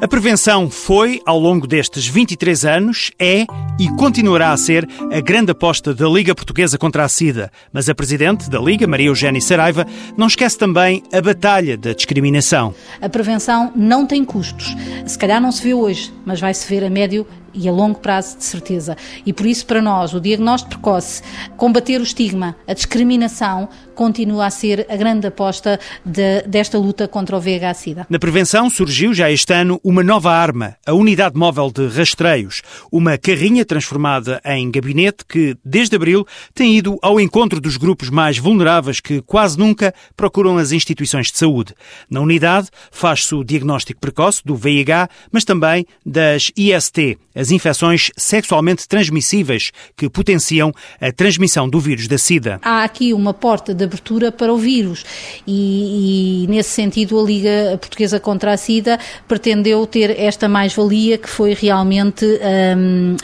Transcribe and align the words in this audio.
A 0.00 0.08
prevenção 0.08 0.68
foi, 0.68 1.22
ao 1.24 1.38
longo 1.38 1.66
destes 1.66 2.06
23 2.06 2.64
anos, 2.64 3.10
é 3.18 3.46
e 3.78 3.88
continuará 3.96 4.50
a 4.52 4.56
ser 4.56 4.86
a 5.12 5.20
grande 5.20 5.52
aposta 5.52 5.94
da 5.94 6.06
Liga 6.08 6.34
Portuguesa 6.34 6.76
contra 6.76 7.04
a 7.04 7.08
SIDA. 7.08 7.50
Mas 7.72 7.88
a 7.88 7.94
presidente 7.94 8.50
da 8.50 8.58
Liga, 8.58 8.86
Maria 8.86 9.06
Eugénia 9.06 9.40
Saraiva, 9.40 9.86
não 10.16 10.26
esquece 10.26 10.58
também 10.58 11.02
a 11.12 11.20
batalha 11.22 11.76
da 11.76 11.92
discriminação. 11.92 12.74
A 13.00 13.08
prevenção 13.08 13.72
não 13.74 14.04
tem 14.04 14.24
custos. 14.24 14.74
Se 15.06 15.16
calhar 15.16 15.40
não 15.40 15.52
se 15.52 15.62
vê 15.62 15.72
hoje, 15.72 16.12
mas 16.26 16.40
vai 16.40 16.52
se 16.52 16.68
ver 16.68 16.84
a 16.84 16.90
médio 16.90 17.26
e 17.54 17.68
a 17.68 17.72
longo 17.72 17.98
prazo, 17.98 18.36
de 18.38 18.44
certeza. 18.44 18.96
E 19.24 19.32
por 19.32 19.46
isso, 19.46 19.64
para 19.66 19.80
nós, 19.80 20.12
o 20.12 20.20
diagnóstico 20.20 20.70
precoce, 20.70 21.22
combater 21.56 22.00
o 22.00 22.04
estigma, 22.04 22.56
a 22.66 22.74
discriminação, 22.74 23.68
continua 23.94 24.46
a 24.46 24.50
ser 24.50 24.86
a 24.90 24.96
grande 24.96 25.26
aposta 25.26 25.78
de, 26.04 26.42
desta 26.42 26.78
luta 26.78 27.06
contra 27.06 27.36
o 27.36 27.40
VIH-Sida. 27.40 28.06
Na 28.10 28.18
prevenção 28.18 28.68
surgiu 28.68 29.14
já 29.14 29.30
este 29.30 29.52
ano 29.52 29.80
uma 29.84 30.02
nova 30.02 30.32
arma, 30.32 30.76
a 30.84 30.92
Unidade 30.92 31.38
Móvel 31.38 31.70
de 31.70 31.86
Rastreios, 31.86 32.62
uma 32.90 33.16
carrinha 33.16 33.64
transformada 33.64 34.40
em 34.44 34.70
gabinete 34.70 35.24
que, 35.28 35.56
desde 35.64 35.96
abril, 35.96 36.26
tem 36.54 36.76
ido 36.76 36.98
ao 37.00 37.20
encontro 37.20 37.60
dos 37.60 37.76
grupos 37.76 38.10
mais 38.10 38.38
vulneráveis 38.38 39.00
que 39.00 39.22
quase 39.22 39.58
nunca 39.58 39.94
procuram 40.16 40.58
as 40.58 40.72
instituições 40.72 41.28
de 41.28 41.38
saúde. 41.38 41.74
Na 42.10 42.20
unidade 42.20 42.68
faz-se 42.90 43.34
o 43.34 43.44
diagnóstico 43.44 44.00
precoce 44.00 44.42
do 44.44 44.56
VIH, 44.56 45.08
mas 45.30 45.44
também 45.44 45.86
das 46.04 46.50
IST, 46.56 47.18
as 47.34 47.43
infecções 47.50 48.10
sexualmente 48.16 48.86
transmissíveis 48.88 49.70
que 49.96 50.08
potenciam 50.08 50.72
a 51.00 51.12
transmissão 51.12 51.68
do 51.68 51.80
vírus 51.80 52.08
da 52.08 52.18
SIDA. 52.18 52.58
Há 52.62 52.84
aqui 52.84 53.12
uma 53.12 53.34
porta 53.34 53.74
de 53.74 53.84
abertura 53.84 54.30
para 54.30 54.52
o 54.52 54.56
vírus 54.56 55.04
e, 55.46 56.44
e 56.44 56.46
nesse 56.48 56.70
sentido 56.70 57.18
a 57.18 57.22
Liga 57.22 57.78
Portuguesa 57.80 58.20
contra 58.20 58.52
a 58.52 58.56
SIDA 58.56 58.98
pretendeu 59.26 59.86
ter 59.86 60.18
esta 60.18 60.48
mais-valia 60.48 61.18
que 61.18 61.28
foi 61.28 61.54
realmente 61.54 62.24
um, 62.76 63.16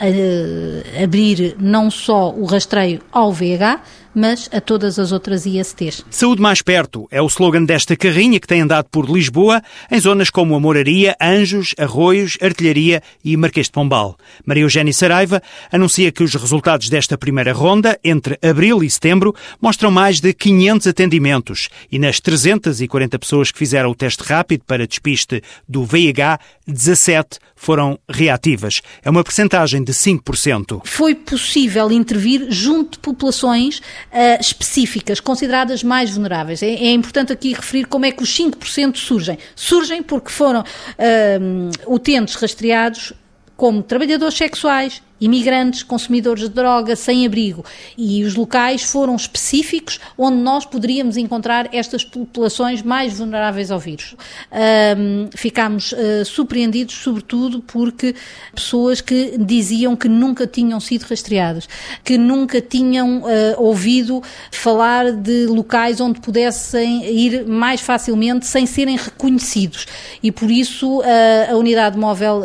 abrir 1.03 1.55
não 1.59 1.89
só 1.89 2.31
o 2.31 2.45
rastreio 2.45 3.01
ao 3.11 3.31
VH, 3.31 3.81
mas 4.13 4.49
a 4.51 4.59
todas 4.59 4.99
as 4.99 5.11
outras 5.11 5.45
ISTs. 5.45 6.05
Saúde 6.09 6.41
mais 6.41 6.61
perto 6.61 7.07
é 7.11 7.21
o 7.21 7.27
slogan 7.27 7.63
desta 7.63 7.95
carrinha 7.95 8.39
que 8.39 8.47
tem 8.47 8.61
andado 8.61 8.87
por 8.89 9.09
Lisboa, 9.09 9.61
em 9.89 9.99
zonas 9.99 10.29
como 10.29 10.55
a 10.55 10.59
Moraria, 10.59 11.15
Anjos, 11.21 11.73
Arroios, 11.77 12.37
Artilharia 12.41 13.01
e 13.23 13.35
Marquês 13.37 13.67
de 13.67 13.71
Pombal. 13.71 14.17
Maria 14.45 14.63
Eugénia 14.63 14.93
Saraiva 14.93 15.41
anuncia 15.71 16.11
que 16.11 16.23
os 16.23 16.33
resultados 16.35 16.89
desta 16.89 17.17
primeira 17.17 17.53
ronda, 17.53 17.99
entre 18.03 18.37
abril 18.41 18.83
e 18.83 18.89
setembro, 18.89 19.35
mostram 19.61 19.91
mais 19.91 20.19
de 20.19 20.33
500 20.33 20.87
atendimentos 20.87 21.69
e 21.91 21.97
nas 21.97 22.19
340 22.19 23.19
pessoas 23.19 23.51
que 23.51 23.59
fizeram 23.59 23.91
o 23.91 23.95
teste 23.95 24.23
rápido 24.23 24.63
para 24.65 24.87
despiste 24.87 25.41
do 25.67 25.83
VIH, 25.85 26.39
17 26.67 27.39
foram 27.61 27.99
reativas. 28.09 28.81
É 29.03 29.09
uma 29.09 29.23
percentagem 29.23 29.83
de 29.83 29.93
5%. 29.93 30.81
Foi 30.83 31.13
possível 31.13 31.91
intervir 31.91 32.47
junto 32.49 32.93
de 32.93 32.99
populações 32.99 33.77
uh, 33.77 34.41
específicas, 34.41 35.19
consideradas 35.19 35.83
mais 35.83 36.09
vulneráveis. 36.09 36.63
É, 36.63 36.71
é, 36.71 36.91
importante 36.91 37.31
aqui 37.31 37.53
referir 37.53 37.85
como 37.85 38.03
é 38.03 38.11
que 38.11 38.23
os 38.23 38.35
5% 38.35 38.97
surgem. 38.97 39.37
Surgem 39.55 40.01
porque 40.01 40.31
foram 40.31 40.61
uh, 40.61 41.93
utentes 41.93 42.33
rastreados 42.33 43.13
como 43.55 43.83
trabalhadores 43.83 44.35
sexuais, 44.35 45.03
imigrantes, 45.21 45.83
consumidores 45.83 46.43
de 46.43 46.49
droga, 46.49 46.95
sem 46.95 47.25
abrigo. 47.27 47.63
E 47.95 48.23
os 48.23 48.33
locais 48.33 48.81
foram 48.81 49.15
específicos 49.15 49.99
onde 50.17 50.37
nós 50.37 50.65
poderíamos 50.65 51.15
encontrar 51.15 51.69
estas 51.71 52.03
populações 52.03 52.81
mais 52.81 53.13
vulneráveis 53.13 53.69
ao 53.69 53.79
vírus. 53.79 54.15
Um, 54.51 55.29
ficámos 55.35 55.91
uh, 55.91 56.25
surpreendidos, 56.25 56.95
sobretudo, 56.95 57.61
porque 57.61 58.15
pessoas 58.55 58.99
que 58.99 59.37
diziam 59.37 59.95
que 59.95 60.09
nunca 60.09 60.47
tinham 60.47 60.79
sido 60.79 61.03
rastreadas, 61.03 61.69
que 62.03 62.17
nunca 62.17 62.59
tinham 62.59 63.19
uh, 63.19 63.25
ouvido 63.57 64.23
falar 64.51 65.11
de 65.11 65.45
locais 65.45 66.01
onde 66.01 66.19
pudessem 66.19 67.05
ir 67.05 67.45
mais 67.45 67.79
facilmente 67.79 68.47
sem 68.47 68.65
serem 68.65 68.97
reconhecidos. 68.97 69.85
E 70.23 70.31
por 70.31 70.49
isso 70.49 70.99
uh, 70.99 71.51
a 71.51 71.55
unidade 71.55 71.97
móvel 71.97 72.41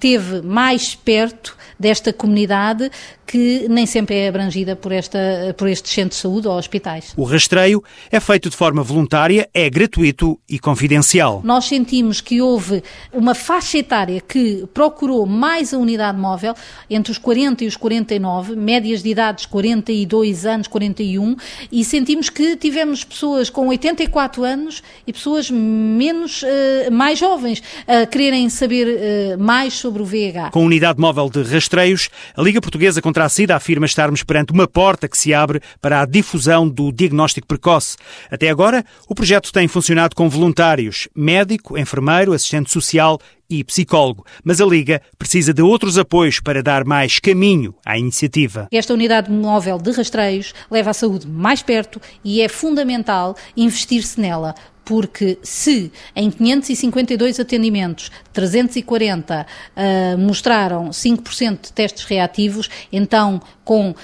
teve 0.00 0.40
mais 0.42 0.94
perto 0.94 1.56
desta 1.78 2.12
comunidade 2.12 2.90
que 3.32 3.66
nem 3.66 3.86
sempre 3.86 4.14
é 4.16 4.28
abrangida 4.28 4.76
por, 4.76 4.92
esta, 4.92 5.18
por 5.56 5.66
estes 5.66 5.90
centros 5.90 6.18
de 6.18 6.22
saúde 6.22 6.46
ou 6.46 6.54
hospitais. 6.54 7.14
O 7.16 7.24
rastreio 7.24 7.82
é 8.10 8.20
feito 8.20 8.50
de 8.50 8.56
forma 8.58 8.82
voluntária, 8.82 9.48
é 9.54 9.70
gratuito 9.70 10.38
e 10.46 10.58
confidencial. 10.58 11.40
Nós 11.42 11.64
sentimos 11.64 12.20
que 12.20 12.42
houve 12.42 12.82
uma 13.10 13.34
faixa 13.34 13.78
etária 13.78 14.20
que 14.20 14.66
procurou 14.74 15.24
mais 15.24 15.72
a 15.72 15.78
unidade 15.78 16.18
móvel, 16.18 16.54
entre 16.90 17.10
os 17.10 17.16
40 17.16 17.64
e 17.64 17.66
os 17.68 17.74
49, 17.74 18.54
médias 18.54 19.02
de 19.02 19.08
idades 19.08 19.46
42 19.46 20.44
anos, 20.44 20.68
41, 20.68 21.34
e 21.72 21.82
sentimos 21.86 22.28
que 22.28 22.54
tivemos 22.54 23.02
pessoas 23.02 23.48
com 23.48 23.66
84 23.68 24.44
anos 24.44 24.82
e 25.06 25.12
pessoas 25.12 25.50
menos, 25.50 26.42
uh, 26.42 26.92
mais 26.92 27.18
jovens, 27.18 27.62
a 27.88 28.04
quererem 28.04 28.50
saber 28.50 28.88
uh, 28.88 29.42
mais 29.42 29.72
sobre 29.72 30.02
o 30.02 30.04
VIH. 30.04 30.50
Com 30.50 30.60
a 30.60 30.66
unidade 30.66 31.00
móvel 31.00 31.30
de 31.30 31.42
rastreios, 31.44 32.10
a 32.36 32.42
Liga 32.42 32.60
Portuguesa 32.60 33.00
contra 33.00 33.21
contra 33.22 33.24
a 33.24 33.28
SIDA 33.28 33.56
afirma 33.56 33.86
estarmos 33.86 34.22
perante 34.22 34.52
uma 34.52 34.66
porta 34.66 35.08
que 35.08 35.16
se 35.16 35.32
abre 35.32 35.60
para 35.80 36.00
a 36.00 36.06
difusão 36.06 36.68
do 36.68 36.90
diagnóstico 36.90 37.46
precoce. 37.46 37.96
Até 38.30 38.48
agora, 38.48 38.84
o 39.08 39.14
projeto 39.14 39.52
tem 39.52 39.68
funcionado 39.68 40.16
com 40.16 40.28
voluntários, 40.28 41.08
médico, 41.14 41.78
enfermeiro, 41.78 42.32
assistente 42.32 42.70
social 42.70 43.20
e 43.48 43.62
psicólogo, 43.62 44.24
mas 44.42 44.60
a 44.60 44.64
Liga 44.64 45.02
precisa 45.18 45.52
de 45.52 45.60
outros 45.60 45.98
apoios 45.98 46.40
para 46.40 46.62
dar 46.62 46.84
mais 46.84 47.18
caminho 47.18 47.74
à 47.84 47.98
iniciativa. 47.98 48.66
Esta 48.72 48.94
unidade 48.94 49.30
móvel 49.30 49.78
de 49.78 49.90
rastreios 49.92 50.54
leva 50.70 50.90
a 50.90 50.94
saúde 50.94 51.28
mais 51.28 51.62
perto 51.62 52.00
e 52.24 52.40
é 52.40 52.48
fundamental 52.48 53.36
investir-se 53.54 54.18
nela, 54.18 54.54
porque 54.84 55.38
se 55.42 55.92
em 56.14 56.30
552 56.30 57.40
atendimentos 57.40 58.10
340 58.32 59.46
uh, 59.46 60.18
mostraram 60.18 60.90
5% 60.90 61.60
de 61.62 61.72
testes 61.72 62.04
reativos, 62.04 62.68
então 62.92 63.40
com 63.64 63.90
uh, 63.90 63.94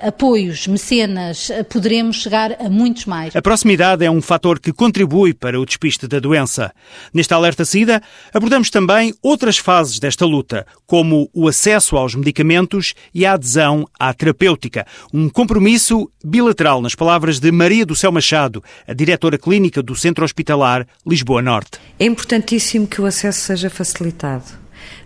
apoios, 0.00 0.66
mecenas, 0.66 1.48
uh, 1.48 1.64
poderemos 1.64 2.16
chegar 2.16 2.52
a 2.60 2.68
muitos 2.68 3.06
mais. 3.06 3.34
A 3.34 3.42
proximidade 3.42 4.04
é 4.04 4.10
um 4.10 4.22
fator 4.22 4.60
que 4.60 4.72
contribui 4.72 5.34
para 5.34 5.60
o 5.60 5.66
despiste 5.66 6.06
da 6.06 6.20
doença. 6.20 6.72
Neste 7.12 7.34
alerta 7.34 7.64
SIDA, 7.64 8.00
abordamos 8.32 8.70
também 8.70 9.12
outras 9.22 9.58
fases 9.58 9.98
desta 9.98 10.24
luta, 10.24 10.66
como 10.86 11.28
o 11.34 11.48
acesso 11.48 11.96
aos 11.96 12.14
medicamentos 12.14 12.94
e 13.12 13.26
a 13.26 13.32
adesão 13.32 13.86
à 13.98 14.12
terapêutica. 14.14 14.86
Um 15.12 15.28
compromisso 15.28 16.08
bilateral, 16.24 16.80
nas 16.80 16.94
palavras 16.94 17.40
de 17.40 17.50
Maria 17.50 17.84
do 17.84 17.96
Céu 17.96 18.12
Machado, 18.12 18.62
a 18.86 18.94
diretora 18.94 19.36
clínica 19.36 19.82
do 19.82 19.96
Centro 20.04 20.22
Hospitalar 20.22 20.86
Lisboa 21.06 21.40
Norte. 21.40 21.80
É 21.98 22.04
importantíssimo 22.04 22.86
que 22.86 23.00
o 23.00 23.06
acesso 23.06 23.40
seja 23.40 23.70
facilitado, 23.70 24.44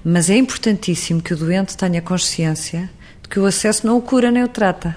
mas 0.05 0.29
é 0.29 0.37
importantíssimo 0.37 1.23
que 1.23 1.33
o 1.33 1.37
doente 1.37 1.77
tenha 1.77 2.03
consciência 2.03 2.91
de 3.23 3.29
que 3.29 3.39
o 3.39 3.47
acesso 3.47 3.87
não 3.87 3.97
o 3.97 4.03
cura 4.03 4.33
nem 4.33 4.43
o 4.43 4.49
trata. 4.49 4.97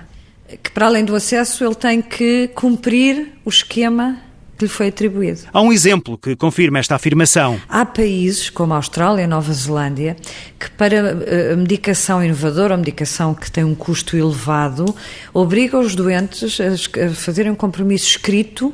Que 0.64 0.72
para 0.72 0.88
além 0.88 1.06
do 1.06 1.16
acesso 1.16 1.64
ele 1.64 1.76
tem 1.76 2.02
que 2.02 2.48
cumprir 2.56 3.34
o 3.46 3.50
esquema 3.50 4.18
que 4.58 4.66
lhe 4.66 4.72
foi 4.72 4.88
atribuído. 4.88 5.42
Há 5.54 5.62
um 5.62 5.72
exemplo 5.72 6.18
que 6.18 6.36
confirma 6.36 6.80
esta 6.80 6.96
afirmação. 6.96 7.62
Há 7.70 7.86
países, 7.86 8.50
como 8.50 8.74
a 8.74 8.78
Austrália 8.78 9.22
e 9.22 9.28
Nova 9.28 9.54
Zelândia, 9.54 10.18
que 10.60 10.72
para 10.72 10.96
eh, 10.96 11.54
a 11.54 11.56
medicação 11.56 12.24
inovadora, 12.24 12.74
a 12.74 12.78
medicação 12.78 13.36
que 13.36 13.52
tem 13.52 13.64
um 13.64 13.76
custo 13.76 14.18
elevado, 14.18 14.96
obriga 15.32 15.78
os 15.78 15.94
doentes 15.94 16.60
a 16.60 17.14
fazerem 17.14 17.52
um 17.52 17.56
compromisso 17.56 18.08
escrito 18.08 18.74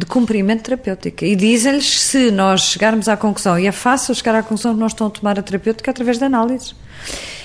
de 0.00 0.06
cumprimento 0.06 0.62
terapêutico. 0.62 1.26
E 1.26 1.36
dizem-lhes 1.36 2.00
se 2.00 2.30
nós 2.30 2.62
chegarmos 2.62 3.06
à 3.06 3.16
conclusão, 3.18 3.58
e 3.58 3.66
é 3.66 3.72
fácil 3.72 4.14
chegar 4.14 4.34
à 4.34 4.42
conclusão 4.42 4.72
que 4.72 4.80
nós 4.80 4.92
estão 4.92 5.08
a 5.08 5.10
tomar 5.10 5.38
a 5.38 5.42
terapêutica 5.42 5.90
através 5.90 6.16
de 6.16 6.24
análises. 6.24 6.74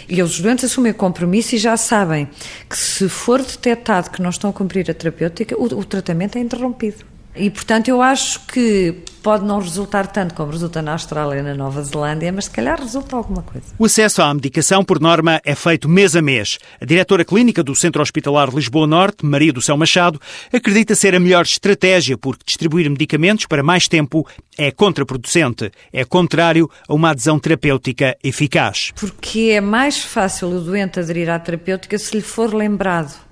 E 0.08 0.22
os 0.22 0.40
doentes 0.40 0.64
assumem 0.64 0.94
o 0.94 0.96
compromisso 0.96 1.56
e 1.56 1.58
já 1.58 1.76
sabem 1.76 2.30
que 2.70 2.78
se 2.78 3.10
for 3.10 3.42
detectado 3.42 4.10
que 4.10 4.22
não 4.22 4.30
estão 4.30 4.52
a 4.52 4.54
cumprir 4.54 4.90
a 4.90 4.94
terapêutica, 4.94 5.60
o, 5.60 5.66
o 5.66 5.84
tratamento 5.84 6.38
é 6.38 6.42
interrompido. 6.42 7.15
E, 7.36 7.50
portanto, 7.50 7.90
eu 7.90 8.02
acho 8.02 8.40
que 8.48 8.96
pode 9.22 9.44
não 9.44 9.60
resultar 9.60 10.06
tanto 10.08 10.36
como 10.36 10.52
resulta 10.52 10.84
na 10.84 10.92
Austrália 10.92 11.40
e 11.40 11.42
na 11.42 11.56
Nova 11.56 11.82
Zelândia, 11.82 12.32
mas 12.32 12.46
se 12.46 12.52
calhar 12.52 12.80
resulta 12.80 13.16
alguma 13.16 13.42
coisa. 13.42 13.68
O 13.78 13.86
acesso 13.86 14.22
à 14.22 14.32
medicação, 14.32 14.86
por 14.86 15.00
norma, 15.00 15.42
é 15.44 15.56
feito 15.56 15.90
mês 15.90 16.16
a 16.16 16.22
mês. 16.22 16.60
A 16.80 16.86
diretora 16.86 17.26
clínica 17.26 17.64
do 17.64 17.76
Centro 17.76 18.04
Hospitalar 18.04 18.54
Lisboa 18.54 18.86
Norte, 18.86 19.26
Maria 19.26 19.52
do 19.52 19.64
Céu 19.64 19.76
Machado, 19.76 20.22
acredita 20.54 20.94
ser 20.94 21.16
a 21.16 21.20
melhor 21.20 21.44
estratégia 21.44 22.18
porque 22.18 22.44
distribuir 22.46 22.88
medicamentos 22.88 23.48
para 23.48 23.64
mais 23.64 23.88
tempo 23.88 24.28
é 24.58 24.70
contraproducente, 24.70 25.72
é 25.92 26.06
contrário 26.06 26.70
a 26.88 26.94
uma 26.94 27.10
adesão 27.10 27.40
terapêutica 27.40 28.16
eficaz. 28.24 28.92
Porque 28.96 29.50
é 29.52 29.60
mais 29.60 30.04
fácil 30.04 30.50
o 30.50 30.62
doente 30.62 31.00
aderir 31.00 31.30
à 31.30 31.40
terapêutica 31.40 31.98
se 31.98 32.16
lhe 32.16 32.22
for 32.22 32.54
lembrado 32.54 33.25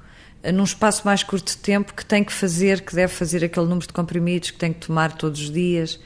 num 0.51 0.63
espaço 0.63 1.03
mais 1.05 1.23
curto 1.23 1.51
de 1.51 1.57
tempo, 1.57 1.93
que 1.93 2.05
tem 2.05 2.23
que 2.23 2.33
fazer, 2.33 2.81
que 2.81 2.93
deve 2.93 3.13
fazer 3.13 3.43
aquele 3.43 3.65
número 3.65 3.87
de 3.87 3.93
comprimidos, 3.93 4.51
que 4.51 4.57
tem 4.57 4.73
que 4.73 4.87
tomar 4.87 5.13
todos 5.13 5.39
os 5.39 5.51
dias. 5.51 5.99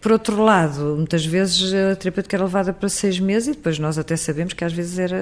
Por 0.00 0.12
outro 0.12 0.42
lado, 0.42 0.94
muitas 0.96 1.26
vezes 1.26 1.74
a 1.74 1.94
terapêutica 1.94 2.36
era 2.36 2.44
levada 2.44 2.72
para 2.72 2.88
seis 2.88 3.20
meses 3.20 3.48
e 3.48 3.50
depois 3.52 3.78
nós 3.78 3.98
até 3.98 4.16
sabemos 4.16 4.54
que 4.54 4.64
às 4.64 4.72
vezes 4.72 4.98
era, 4.98 5.18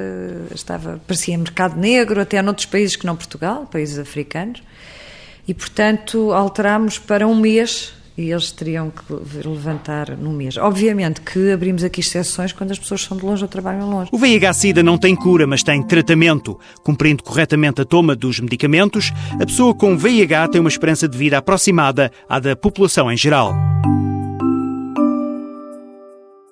estava, 0.54 1.00
parecia 1.04 1.36
mercado 1.36 1.76
negro, 1.76 2.20
até 2.20 2.40
noutros 2.40 2.66
países 2.66 2.94
que 2.94 3.04
não 3.04 3.16
Portugal, 3.16 3.66
países 3.66 3.98
africanos. 3.98 4.62
E, 5.48 5.54
portanto, 5.54 6.32
alterámos 6.32 6.98
para 6.98 7.26
um 7.26 7.34
mês 7.34 7.92
e 8.18 8.32
eles 8.32 8.50
teriam 8.50 8.90
que 8.90 9.48
levantar 9.48 10.16
no 10.16 10.32
mês. 10.32 10.56
Obviamente 10.56 11.20
que 11.20 11.52
abrimos 11.52 11.84
aqui 11.84 12.00
exceções 12.00 12.52
quando 12.52 12.72
as 12.72 12.78
pessoas 12.78 13.02
são 13.02 13.16
de 13.16 13.24
longe 13.24 13.42
ou 13.44 13.48
trabalham 13.48 13.88
longe. 13.88 14.10
O 14.12 14.18
VIH-Sida 14.18 14.82
não 14.82 14.98
tem 14.98 15.14
cura, 15.14 15.46
mas 15.46 15.62
tem 15.62 15.80
tratamento. 15.82 16.58
Cumprindo 16.82 17.22
corretamente 17.22 17.80
a 17.80 17.84
toma 17.84 18.16
dos 18.16 18.40
medicamentos, 18.40 19.12
a 19.40 19.46
pessoa 19.46 19.72
com 19.72 19.96
VIH 19.96 20.48
tem 20.48 20.60
uma 20.60 20.68
esperança 20.68 21.08
de 21.08 21.16
vida 21.16 21.38
aproximada 21.38 22.10
à 22.28 22.40
da 22.40 22.56
população 22.56 23.10
em 23.10 23.16
geral. 23.16 23.54